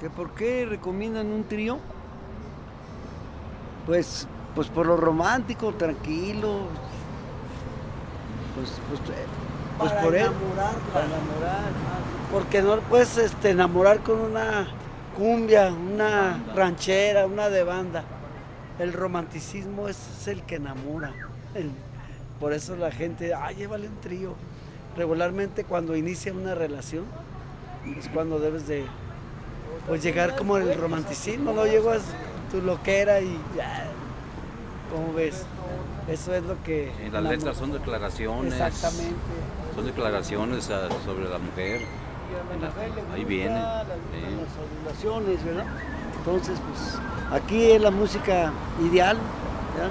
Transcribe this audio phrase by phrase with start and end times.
[0.00, 1.78] ¿Que ¿Por qué recomiendan un trío?
[3.86, 6.60] Pues, pues por lo romántico, tranquilo.
[8.54, 9.24] Pues, pues, eh,
[9.78, 10.30] pues Para por él.
[10.92, 11.68] Para enamorar.
[12.32, 14.68] Porque no puedes este, enamorar con una
[15.16, 18.04] cumbia, una ranchera, una de banda.
[18.78, 21.12] El romanticismo es, es el que enamora.
[21.54, 21.70] El-
[22.38, 24.34] Por eso la gente, ah, llévale un trío.
[24.96, 27.04] Regularmente cuando inicia una relación
[27.98, 28.84] es cuando debes de
[29.86, 32.02] pues llegar como el romanticismo, no llegas
[32.50, 33.86] tu loquera y ya.
[34.90, 35.44] ¿Cómo ves?
[36.08, 36.90] Eso es lo que.
[37.06, 38.54] Y las letras son declaraciones.
[38.54, 39.16] Exactamente.
[39.74, 41.82] Son declaraciones ah, sobre la mujer.
[43.14, 43.84] Ahí viene, Las,
[45.00, 45.06] sí.
[45.44, 45.66] ¿verdad?
[46.18, 46.98] Entonces, pues
[47.30, 48.52] aquí es la música
[48.82, 49.16] ideal,
[49.74, 49.90] ¿verdad?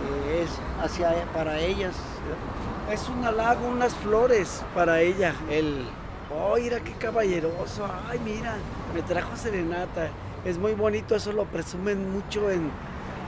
[0.00, 0.50] Que es
[0.82, 1.94] hacia para ellas.
[2.24, 2.92] ¿verdad?
[2.92, 5.34] Es un halago, unas flores para ella.
[5.48, 5.86] El,
[6.30, 8.54] oh, mira qué caballeroso, ay, mira,
[8.94, 10.08] me trajo serenata.
[10.44, 12.70] Es muy bonito, eso lo presumen mucho en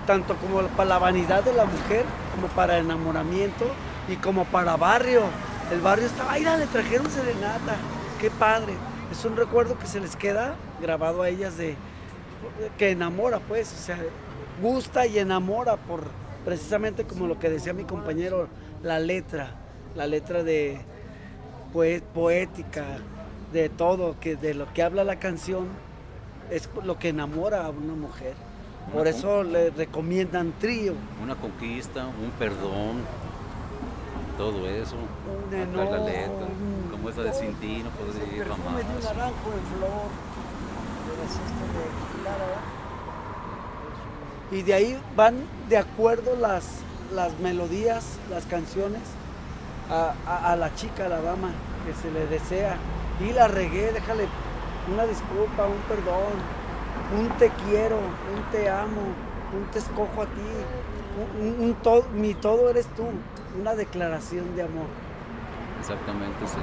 [0.06, 2.04] tanto como para la vanidad de la mujer,
[2.34, 3.66] como para enamoramiento
[4.08, 5.22] y como para barrio.
[5.70, 7.76] El barrio estaba, mira, le trajeron serenata,
[8.20, 8.72] qué padre.
[9.10, 11.76] Es un recuerdo que se les queda grabado a ellas de
[12.78, 13.98] que enamora, pues, o sea,
[14.60, 16.04] gusta y enamora por
[16.44, 18.48] precisamente como lo que decía mi compañero,
[18.82, 19.54] la letra,
[19.94, 20.80] la letra de
[21.72, 22.84] poética,
[23.52, 25.66] de todo, que de lo que habla la canción,
[26.50, 28.34] es lo que enamora a una mujer.
[28.92, 30.94] Por eso le recomiendan trío.
[31.22, 33.02] Una conquista, un perdón,
[34.36, 34.96] todo eso.
[34.96, 36.48] Un la letra.
[36.90, 38.84] Como esa de sin ti no podría ir de un jamás.
[39.04, 40.10] naranjo en flor.
[41.24, 41.48] estas
[44.50, 44.58] de.
[44.58, 45.36] Y de ahí van
[45.70, 46.80] de acuerdo las,
[47.14, 49.00] las melodías, las canciones
[49.90, 51.50] a, a- la chica, a la dama
[51.86, 52.76] que se le desea.
[53.20, 54.26] Y la regué, déjale
[54.92, 56.32] una disculpa, un perdón,
[57.18, 59.02] un te quiero, un te amo,
[59.56, 60.48] un te escojo a ti,
[61.40, 63.04] un, un- un to- mi todo eres tú,
[63.60, 64.86] una declaración de amor.
[65.80, 66.60] Exactamente, sí.